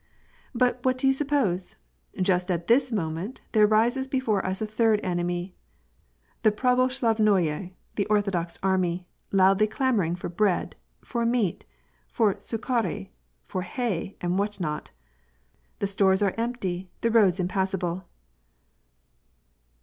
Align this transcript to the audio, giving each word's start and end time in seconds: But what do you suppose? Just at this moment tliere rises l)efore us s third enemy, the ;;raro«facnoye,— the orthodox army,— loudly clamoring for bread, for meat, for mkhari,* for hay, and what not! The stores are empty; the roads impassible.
But 0.55 0.83
what 0.83 0.97
do 0.97 1.05
you 1.05 1.13
suppose? 1.13 1.75
Just 2.19 2.49
at 2.49 2.65
this 2.65 2.91
moment 2.91 3.41
tliere 3.53 3.69
rises 3.69 4.07
l)efore 4.07 4.43
us 4.43 4.59
s 4.59 4.67
third 4.71 4.99
enemy, 5.03 5.53
the 6.41 6.49
;;raro«facnoye,— 6.49 7.73
the 7.97 8.07
orthodox 8.07 8.57
army,— 8.63 9.05
loudly 9.31 9.67
clamoring 9.67 10.15
for 10.15 10.27
bread, 10.27 10.75
for 11.05 11.23
meat, 11.23 11.65
for 12.11 12.33
mkhari,* 12.33 13.09
for 13.45 13.61
hay, 13.61 14.17
and 14.21 14.39
what 14.39 14.59
not! 14.59 14.89
The 15.77 15.85
stores 15.85 16.23
are 16.23 16.33
empty; 16.35 16.89
the 17.01 17.11
roads 17.11 17.39
impassible. 17.39 18.07